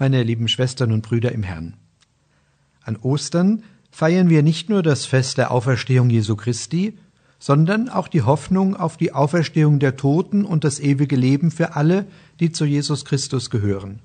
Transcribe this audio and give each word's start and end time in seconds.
meine 0.00 0.22
lieben 0.22 0.48
Schwestern 0.48 0.92
und 0.92 1.02
Brüder 1.02 1.30
im 1.30 1.42
Herrn. 1.42 1.74
An 2.82 2.96
Ostern 2.96 3.62
feiern 3.90 4.30
wir 4.30 4.42
nicht 4.42 4.70
nur 4.70 4.82
das 4.82 5.04
Fest 5.04 5.36
der 5.36 5.50
Auferstehung 5.50 6.08
Jesu 6.08 6.36
Christi, 6.36 6.98
sondern 7.38 7.88
auch 7.90 8.08
die 8.08 8.22
Hoffnung 8.22 8.74
auf 8.74 8.96
die 8.96 9.12
Auferstehung 9.12 9.78
der 9.78 9.96
Toten 9.96 10.44
und 10.44 10.64
das 10.64 10.80
ewige 10.80 11.16
Leben 11.16 11.50
für 11.50 11.76
alle, 11.76 12.06
die 12.40 12.50
zu 12.50 12.64
Jesus 12.64 13.04
Christus 13.04 13.50
gehören. 13.50 14.00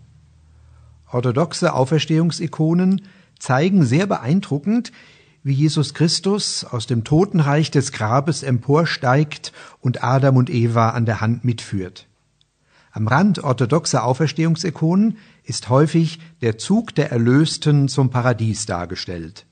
Orthodoxe 1.11 1.73
Auferstehungsikonen 1.73 3.03
zeigen 3.39 3.85
sehr 3.85 4.05
beeindruckend, 4.05 4.91
wie 5.43 5.53
Jesus 5.53 5.93
Christus 5.93 6.65
aus 6.65 6.87
dem 6.87 7.05
Totenreich 7.05 7.71
des 7.71 7.93
Grabes 7.93 8.43
emporsteigt 8.43 9.53
und 9.79 10.03
Adam 10.03 10.35
und 10.35 10.49
Eva 10.49 10.89
an 10.89 11.05
der 11.05 11.21
Hand 11.21 11.46
mitführt. 11.46 12.07
Am 12.96 13.09
Rand 13.09 13.43
orthodoxer 13.43 14.05
Auferstehungsikonen 14.05 15.17
ist 15.43 15.67
häufig 15.67 16.20
der 16.41 16.57
Zug 16.57 16.95
der 16.95 17.11
Erlösten 17.11 17.89
zum 17.89 18.09
Paradies 18.09 18.67
dargestellt. 18.67 19.45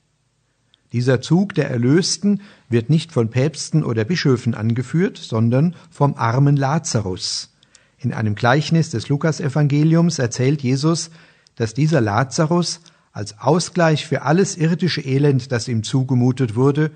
Dieser 0.94 1.20
Zug 1.20 1.54
der 1.54 1.70
Erlösten 1.70 2.40
wird 2.70 2.90
nicht 2.90 3.12
von 3.12 3.30
Päpsten 3.30 3.84
oder 3.84 4.05
Bischöfen 4.05 4.55
angeführt, 4.55 5.18
sondern 5.18 5.76
vom 5.91 6.16
armen 6.16 6.55
Lazarus. 6.55 7.54
In 7.99 8.13
einem 8.13 8.35
Gleichnis 8.35 8.91
des 8.91 9.09
Lukasevangeliums 9.09 10.20
erzählt 10.20 10.62
Jesus, 10.62 11.12
dass 11.57 11.73
dieser 11.73 11.99
Lazarus 11.99 12.80
als 13.12 13.41
Ausgleich 13.41 14.07
für 14.07 14.21
alles 14.21 14.55
irdische 14.55 15.02
Elend, 15.02 15.52
das 15.52 15.68
ihm 15.68 15.84
zugemutet 15.84 16.55
wurde, 16.55 16.91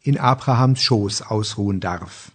in 0.00 0.18
Abrahams 0.18 0.80
Schoß 0.80 1.20
ausruhen 1.20 1.80
darf. 1.80 2.32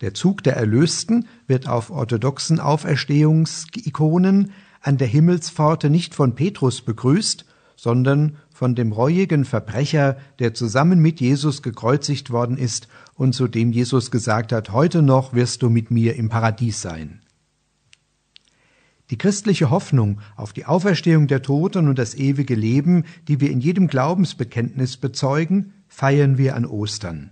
Der 0.00 0.12
Zug 0.12 0.42
der 0.42 0.56
Erlösten 0.56 1.26
wird 1.46 1.68
auf 1.68 1.90
orthodoxen 1.90 2.60
Auferstehungsikonen 2.60 4.52
an 4.82 4.98
der 4.98 5.08
Himmelspforte 5.08 5.90
nicht 5.90 6.14
von 6.14 6.34
Petrus 6.34 6.82
begrüßt, 6.82 7.46
sondern 7.76 8.36
von 8.50 8.74
dem 8.74 8.92
reuigen 8.92 9.44
Verbrecher, 9.44 10.16
der 10.38 10.54
zusammen 10.54 11.00
mit 11.00 11.20
Jesus 11.20 11.62
gekreuzigt 11.62 12.30
worden 12.30 12.56
ist 12.56 12.88
und 13.14 13.34
zu 13.34 13.48
dem 13.48 13.72
Jesus 13.72 14.10
gesagt 14.10 14.52
hat, 14.52 14.72
heute 14.72 15.02
noch 15.02 15.34
wirst 15.34 15.62
du 15.62 15.70
mit 15.70 15.90
mir 15.90 16.16
im 16.16 16.28
Paradies 16.28 16.80
sein. 16.80 17.20
Die 19.10 19.18
christliche 19.18 19.70
Hoffnung 19.70 20.20
auf 20.36 20.52
die 20.52 20.64
Auferstehung 20.64 21.28
der 21.28 21.42
Toten 21.42 21.88
und 21.88 21.98
das 21.98 22.14
ewige 22.14 22.54
Leben, 22.54 23.04
die 23.28 23.40
wir 23.40 23.50
in 23.50 23.60
jedem 23.60 23.86
Glaubensbekenntnis 23.86 24.96
bezeugen, 24.96 25.74
feiern 25.86 26.38
wir 26.38 26.56
an 26.56 26.66
Ostern. 26.66 27.30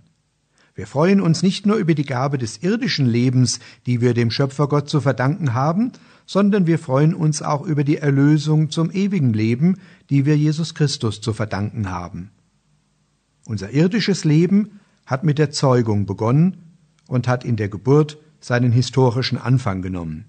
Wir 0.75 0.87
freuen 0.87 1.21
uns 1.21 1.41
nicht 1.41 1.65
nur 1.65 1.77
über 1.77 1.95
die 1.95 2.05
Gabe 2.05 2.37
des 2.37 2.61
irdischen 2.61 3.05
Lebens, 3.05 3.61
die 3.85 4.01
wir 4.01 4.13
dem 4.13 4.29
Schöpfergott 4.29 4.89
zu 4.89 4.99
verdanken 4.99 5.53
haben, 5.53 5.93
sondern 6.25 6.67
wir 6.67 6.77
freuen 6.79 7.13
uns 7.13 7.41
auch 7.41 7.65
über 7.65 7.85
die 7.85 7.97
Erlösung 7.97 8.69
zum 8.69 8.91
ewigen 8.91 9.31
Leben, 9.31 9.77
die 10.09 10.25
wir 10.25 10.37
Jesus 10.37 10.75
Christus 10.75 11.21
zu 11.21 11.31
verdanken 11.31 11.89
haben. 11.89 12.31
Unser 13.45 13.71
irdisches 13.71 14.25
Leben 14.25 14.81
hat 15.05 15.23
mit 15.23 15.37
der 15.37 15.51
Zeugung 15.51 16.05
begonnen 16.05 16.57
und 17.07 17.29
hat 17.29 17.45
in 17.45 17.55
der 17.55 17.69
Geburt 17.69 18.17
seinen 18.41 18.73
historischen 18.73 19.37
Anfang 19.37 19.81
genommen. 19.81 20.25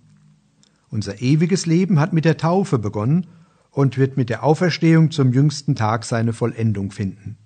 Unser 0.90 1.20
ewiges 1.20 1.66
Leben 1.66 1.98
hat 1.98 2.12
mit 2.12 2.24
der 2.24 2.36
Taufe 2.36 2.78
begonnen 2.78 3.26
und 3.70 3.98
wird 3.98 4.16
mit 4.16 4.30
der 4.30 4.44
Auferstehung 4.44 5.10
zum 5.10 5.32
jüngsten 5.32 5.74
Tag 5.74 6.04
seine 6.04 6.32
Vollendung 6.32 6.92
finden. 6.92 7.36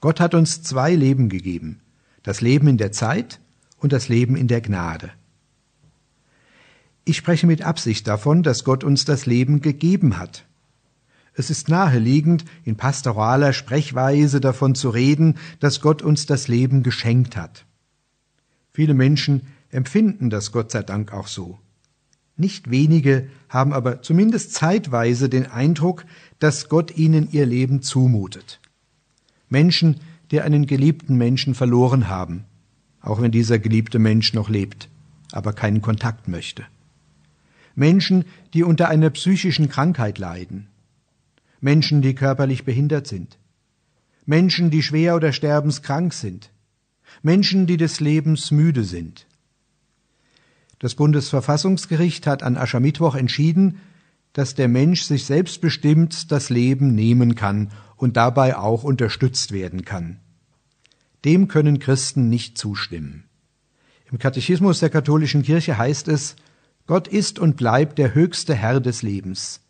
Gott 0.00 0.20
hat 0.20 0.34
uns 0.34 0.62
zwei 0.62 0.94
Leben 0.94 1.28
gegeben, 1.28 1.80
das 2.22 2.40
Leben 2.40 2.68
in 2.68 2.76
der 2.76 2.92
Zeit 2.92 3.40
und 3.78 3.92
das 3.92 4.08
Leben 4.08 4.36
in 4.36 4.48
der 4.48 4.60
Gnade. 4.60 5.10
Ich 7.04 7.16
spreche 7.16 7.46
mit 7.46 7.62
Absicht 7.62 8.06
davon, 8.06 8.42
dass 8.42 8.64
Gott 8.64 8.84
uns 8.84 9.04
das 9.04 9.26
Leben 9.26 9.60
gegeben 9.60 10.18
hat. 10.18 10.44
Es 11.34 11.50
ist 11.50 11.68
naheliegend, 11.68 12.44
in 12.64 12.76
pastoraler 12.76 13.52
Sprechweise 13.52 14.40
davon 14.40 14.74
zu 14.74 14.90
reden, 14.90 15.38
dass 15.58 15.80
Gott 15.80 16.02
uns 16.02 16.26
das 16.26 16.48
Leben 16.48 16.82
geschenkt 16.82 17.36
hat. 17.36 17.64
Viele 18.72 18.94
Menschen 18.94 19.46
empfinden 19.70 20.30
das 20.30 20.52
Gott 20.52 20.70
sei 20.70 20.82
Dank 20.82 21.12
auch 21.12 21.26
so. 21.26 21.58
Nicht 22.36 22.70
wenige 22.70 23.28
haben 23.48 23.72
aber 23.72 24.02
zumindest 24.02 24.54
zeitweise 24.54 25.28
den 25.28 25.46
Eindruck, 25.46 26.04
dass 26.38 26.68
Gott 26.68 26.96
ihnen 26.96 27.30
ihr 27.32 27.46
Leben 27.46 27.82
zumutet. 27.82 28.60
Menschen, 29.48 30.00
die 30.30 30.40
einen 30.40 30.66
geliebten 30.66 31.16
Menschen 31.16 31.54
verloren 31.54 32.08
haben, 32.08 32.44
auch 33.00 33.20
wenn 33.20 33.32
dieser 33.32 33.58
geliebte 33.58 33.98
Mensch 33.98 34.32
noch 34.32 34.48
lebt, 34.48 34.88
aber 35.32 35.52
keinen 35.52 35.82
Kontakt 35.82 36.28
möchte. 36.28 36.64
Menschen, 37.74 38.24
die 38.52 38.62
unter 38.62 38.88
einer 38.88 39.10
psychischen 39.10 39.68
Krankheit 39.68 40.18
leiden. 40.18 40.66
Menschen, 41.60 42.02
die 42.02 42.14
körperlich 42.14 42.64
behindert 42.64 43.06
sind. 43.06 43.38
Menschen, 44.26 44.70
die 44.70 44.82
schwer 44.82 45.16
oder 45.16 45.32
sterbenskrank 45.32 46.12
sind. 46.12 46.50
Menschen, 47.22 47.66
die 47.66 47.76
des 47.76 48.00
Lebens 48.00 48.50
müde 48.50 48.84
sind. 48.84 49.26
Das 50.78 50.94
Bundesverfassungsgericht 50.94 52.26
hat 52.26 52.42
an 52.42 52.56
Aschermittwoch 52.56 53.14
entschieden, 53.14 53.80
dass 54.32 54.54
der 54.54 54.68
Mensch 54.68 55.02
sich 55.02 55.24
selbstbestimmt 55.26 56.30
das 56.30 56.50
Leben 56.50 56.94
nehmen 56.94 57.34
kann 57.34 57.70
und 58.00 58.16
dabei 58.16 58.56
auch 58.56 58.82
unterstützt 58.82 59.52
werden 59.52 59.84
kann. 59.84 60.20
Dem 61.26 61.48
können 61.48 61.78
Christen 61.78 62.30
nicht 62.30 62.56
zustimmen. 62.56 63.24
Im 64.10 64.18
Katechismus 64.18 64.80
der 64.80 64.88
katholischen 64.88 65.42
Kirche 65.42 65.76
heißt 65.76 66.08
es, 66.08 66.36
Gott 66.86 67.08
ist 67.08 67.38
und 67.38 67.58
bleibt 67.58 67.98
der 67.98 68.14
höchste 68.14 68.54
Herr 68.54 68.80
des 68.80 69.02
Lebens. 69.02 69.60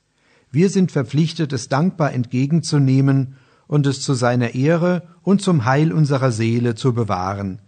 Wir 0.52 0.70
sind 0.70 0.92
verpflichtet, 0.92 1.52
es 1.52 1.68
dankbar 1.68 2.12
entgegenzunehmen 2.12 3.34
und 3.66 3.86
es 3.88 4.00
zu 4.00 4.14
seiner 4.14 4.54
Ehre 4.54 5.08
und 5.22 5.42
zum 5.42 5.64
Heil 5.64 5.92
unserer 5.92 6.30
Seele 6.30 6.76
zu 6.76 6.94
bewahren. 6.94 7.60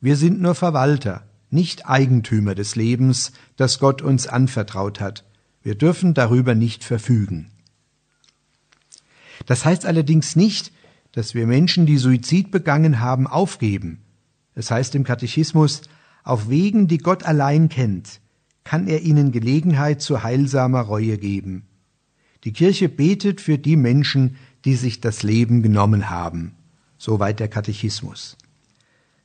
Wir 0.00 0.16
sind 0.16 0.40
nur 0.40 0.54
Verwalter, 0.54 1.24
nicht 1.50 1.88
Eigentümer 1.88 2.54
des 2.54 2.76
Lebens, 2.76 3.32
das 3.56 3.80
Gott 3.80 4.02
uns 4.02 4.28
anvertraut 4.28 5.00
hat. 5.00 5.24
Wir 5.62 5.74
dürfen 5.74 6.14
darüber 6.14 6.54
nicht 6.54 6.84
verfügen. 6.84 7.50
Das 9.44 9.64
heißt 9.64 9.84
allerdings 9.84 10.36
nicht, 10.36 10.72
dass 11.12 11.34
wir 11.34 11.46
Menschen, 11.46 11.86
die 11.86 11.98
Suizid 11.98 12.50
begangen 12.50 13.00
haben, 13.00 13.26
aufgeben. 13.26 14.02
Es 14.54 14.70
heißt 14.70 14.94
im 14.94 15.04
Katechismus, 15.04 15.82
auf 16.24 16.48
Wegen, 16.48 16.88
die 16.88 16.98
Gott 16.98 17.24
allein 17.24 17.68
kennt, 17.68 18.20
kann 18.64 18.88
er 18.88 19.02
ihnen 19.02 19.30
Gelegenheit 19.32 20.00
zu 20.00 20.22
heilsamer 20.22 20.80
Reue 20.80 21.18
geben. 21.18 21.66
Die 22.44 22.52
Kirche 22.52 22.88
betet 22.88 23.40
für 23.40 23.58
die 23.58 23.76
Menschen, 23.76 24.36
die 24.64 24.74
sich 24.74 25.00
das 25.00 25.22
Leben 25.22 25.62
genommen 25.62 26.10
haben. 26.10 26.52
Soweit 26.98 27.40
der 27.40 27.48
Katechismus. 27.48 28.36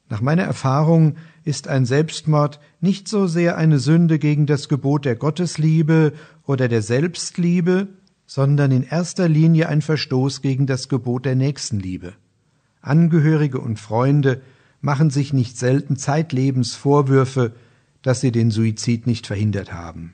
Nach 0.09 0.21
meiner 0.21 0.43
Erfahrung 0.43 1.15
ist 1.43 1.67
ein 1.67 1.85
Selbstmord 1.85 2.59
nicht 2.81 3.07
so 3.07 3.27
sehr 3.27 3.57
eine 3.57 3.79
Sünde 3.79 4.19
gegen 4.19 4.45
das 4.45 4.69
Gebot 4.69 5.05
der 5.05 5.15
Gottesliebe 5.15 6.13
oder 6.45 6.67
der 6.67 6.81
Selbstliebe, 6.81 7.87
sondern 8.33 8.71
in 8.71 8.83
erster 8.83 9.27
Linie 9.27 9.67
ein 9.67 9.81
Verstoß 9.81 10.41
gegen 10.41 10.65
das 10.65 10.87
Gebot 10.87 11.25
der 11.25 11.35
Nächstenliebe. 11.35 12.13
Angehörige 12.79 13.59
und 13.59 13.77
Freunde 13.77 14.41
machen 14.79 15.09
sich 15.09 15.33
nicht 15.33 15.57
selten 15.57 15.97
zeitlebens 15.97 16.73
Vorwürfe, 16.73 17.53
dass 18.01 18.21
sie 18.21 18.31
den 18.31 18.49
Suizid 18.49 19.05
nicht 19.05 19.27
verhindert 19.27 19.73
haben. 19.73 20.13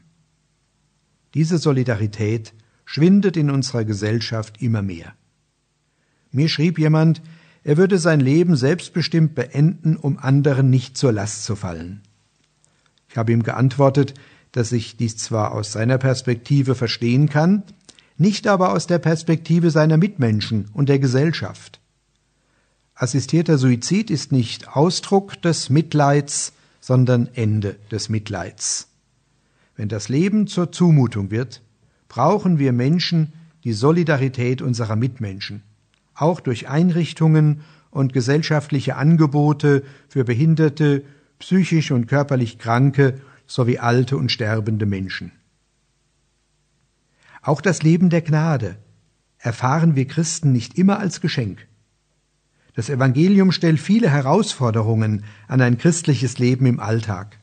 Diese 1.35 1.59
Solidarität 1.59 2.55
schwindet 2.85 3.37
in 3.37 3.51
unserer 3.51 3.85
Gesellschaft 3.85 4.63
immer 4.63 4.81
mehr. 4.81 5.13
Mir 6.31 6.49
schrieb 6.49 6.79
jemand, 6.79 7.21
er 7.63 7.77
würde 7.77 7.99
sein 7.99 8.19
Leben 8.19 8.55
selbstbestimmt 8.55 9.35
beenden, 9.35 9.95
um 9.95 10.17
anderen 10.17 10.71
nicht 10.71 10.97
zur 10.97 11.11
Last 11.11 11.45
zu 11.45 11.55
fallen. 11.55 12.01
Ich 13.09 13.15
habe 13.15 13.31
ihm 13.31 13.43
geantwortet, 13.43 14.15
dass 14.53 14.71
ich 14.71 14.97
dies 14.97 15.17
zwar 15.17 15.51
aus 15.51 15.71
seiner 15.71 15.99
Perspektive 15.99 16.73
verstehen 16.73 17.29
kann, 17.29 17.61
nicht 18.17 18.47
aber 18.47 18.73
aus 18.73 18.87
der 18.87 18.99
Perspektive 18.99 19.71
seiner 19.71 19.97
Mitmenschen 19.97 20.69
und 20.73 20.89
der 20.89 20.99
Gesellschaft. 20.99 21.79
Assistierter 22.95 23.57
Suizid 23.57 24.09
ist 24.09 24.31
nicht 24.31 24.75
Ausdruck 24.75 25.41
des 25.41 25.69
Mitleids, 25.69 26.53
sondern 26.79 27.29
Ende 27.33 27.75
des 27.91 28.09
Mitleids. 28.09 28.87
Wenn 29.75 29.89
das 29.89 30.09
Leben 30.09 30.47
zur 30.47 30.71
Zumutung 30.71 31.29
wird, 31.29 31.61
brauchen 32.09 32.57
wir 32.57 32.73
Menschen 32.73 33.33
die 33.63 33.73
Solidarität 33.73 34.61
unserer 34.61 34.95
Mitmenschen, 34.95 35.61
auch 36.15 36.39
durch 36.39 36.67
Einrichtungen 36.67 37.61
und 37.91 38.13
gesellschaftliche 38.13 38.95
Angebote 38.95 39.83
für 40.07 40.23
behinderte, 40.23 41.03
psychisch 41.39 41.91
und 41.91 42.07
körperlich 42.07 42.57
kranke 42.57 43.19
sowie 43.45 43.77
alte 43.77 44.17
und 44.17 44.31
sterbende 44.31 44.85
Menschen. 44.85 45.31
Auch 47.47 47.61
das 47.61 47.81
Leben 47.81 48.09
der 48.09 48.21
Gnade 48.21 48.75
erfahren 49.37 49.95
wir 49.95 50.05
Christen 50.05 50.51
nicht 50.51 50.77
immer 50.77 50.99
als 50.99 51.21
Geschenk. 51.21 51.65
Das 52.75 52.89
Evangelium 52.89 53.53
stellt 53.53 53.79
viele 53.79 54.09
Herausforderungen 54.09 55.23
an 55.47 55.61
ein 55.61 55.77
christliches 55.77 56.39
Leben 56.39 56.65
im 56.65 56.81
Alltag. 56.81 57.39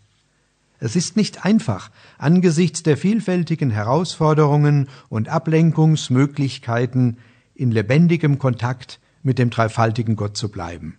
Es 0.78 0.94
ist 0.94 1.16
nicht 1.16 1.46
einfach, 1.46 1.90
angesichts 2.18 2.82
der 2.82 2.98
vielfältigen 2.98 3.70
Herausforderungen 3.70 4.90
und 5.08 5.30
Ablenkungsmöglichkeiten 5.30 7.16
in 7.54 7.70
lebendigem 7.70 8.38
Kontakt 8.38 9.00
mit 9.22 9.38
dem 9.38 9.48
dreifaltigen 9.48 10.16
Gott 10.16 10.36
zu 10.36 10.50
bleiben. 10.50 10.98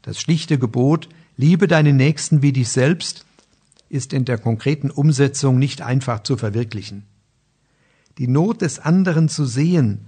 Das 0.00 0.18
schlichte 0.18 0.58
Gebot, 0.58 1.10
liebe 1.36 1.68
deinen 1.68 1.98
Nächsten 1.98 2.40
wie 2.40 2.54
dich 2.54 2.70
selbst, 2.70 3.26
ist 3.90 4.14
in 4.14 4.24
der 4.24 4.38
konkreten 4.38 4.90
Umsetzung 4.90 5.58
nicht 5.58 5.82
einfach 5.82 6.22
zu 6.22 6.38
verwirklichen. 6.38 7.09
Die 8.20 8.28
Not 8.28 8.60
des 8.60 8.78
anderen 8.78 9.30
zu 9.30 9.46
sehen 9.46 10.00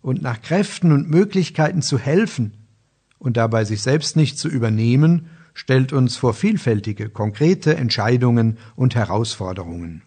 und 0.00 0.22
nach 0.22 0.40
Kräften 0.40 0.90
und 0.90 1.10
Möglichkeiten 1.10 1.82
zu 1.82 1.98
helfen 1.98 2.54
und 3.18 3.36
dabei 3.36 3.66
sich 3.66 3.82
selbst 3.82 4.16
nicht 4.16 4.38
zu 4.38 4.48
übernehmen, 4.48 5.26
stellt 5.52 5.92
uns 5.92 6.16
vor 6.16 6.32
vielfältige, 6.32 7.10
konkrete 7.10 7.76
Entscheidungen 7.76 8.56
und 8.74 8.94
Herausforderungen. 8.94 10.00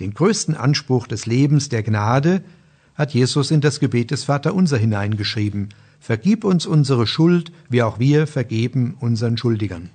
Den 0.00 0.12
größten 0.12 0.56
Anspruch 0.56 1.06
des 1.06 1.26
Lebens 1.26 1.68
der 1.68 1.84
Gnade 1.84 2.42
hat 2.96 3.14
Jesus 3.14 3.52
in 3.52 3.60
das 3.60 3.78
Gebet 3.78 4.10
des 4.10 4.24
Vaterunser 4.24 4.76
hineingeschrieben. 4.76 5.68
Vergib 6.00 6.42
uns 6.42 6.66
unsere 6.66 7.06
Schuld, 7.06 7.52
wie 7.68 7.84
auch 7.84 8.00
wir 8.00 8.26
vergeben 8.26 8.96
unseren 8.98 9.38
Schuldigern. 9.38 9.90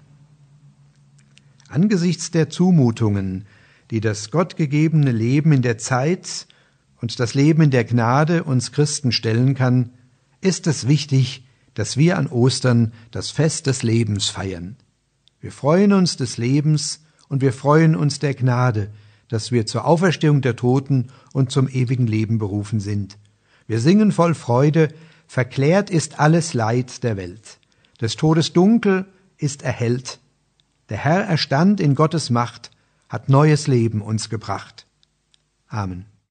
Angesichts 1.68 2.32
der 2.32 2.50
Zumutungen, 2.50 3.46
die 3.92 4.02
das 4.02 4.32
gottgegebene 4.32 5.12
Leben 5.12 5.52
in 5.52 5.62
der 5.62 5.78
Zeit 5.78 6.48
und 7.02 7.20
das 7.20 7.34
Leben 7.34 7.62
in 7.64 7.72
der 7.72 7.86
Gnade 7.86 8.44
uns 8.44 8.72
Christen 8.72 9.12
stellen 9.12 9.56
kann, 9.56 9.92
ist 10.42 10.68
es 10.68 10.88
wichtig, 10.88 11.46
dass 11.74 11.98
wir 11.98 12.18
an 12.18 12.28
Ostern 12.28 12.94
das 13.12 13.32
Fest 13.32 13.68
des 13.68 13.84
Lebens 13.84 14.30
feiern. 14.30 14.76
Wir 15.42 15.52
freuen 15.52 15.94
uns 15.94 16.18
des 16.18 16.38
Lebens 16.38 17.02
und 17.30 17.42
wir 17.42 17.54
freuen 17.54 17.96
uns 17.96 18.20
der 18.20 18.34
Gnade, 18.34 18.90
dass 19.30 19.52
wir 19.52 19.66
zur 19.66 19.86
Auferstehung 19.86 20.42
der 20.42 20.56
Toten 20.56 21.08
und 21.34 21.52
zum 21.52 21.70
ewigen 21.70 22.08
Leben 22.08 22.38
berufen 22.40 22.80
sind. 22.80 23.18
Wir 23.68 23.80
singen 23.80 24.12
voll 24.12 24.34
Freude, 24.34 24.90
verklärt 25.28 25.90
ist 25.90 26.20
alles 26.20 26.54
Leid 26.54 27.04
der 27.04 27.16
Welt. 27.16 27.60
Des 28.02 28.16
Todes 28.16 28.54
Dunkel 28.54 29.06
ist 29.38 29.62
erhellt. 29.62 30.20
Der 30.90 30.98
Herr 30.98 31.22
erstand 31.22 31.80
in 31.80 31.94
Gottes 31.96 32.30
Macht, 32.30 32.69
hat 33.10 33.28
neues 33.28 33.68
Leben 33.68 34.02
uns 34.02 34.30
gebracht. 34.30 34.86
Amen. 35.68 36.06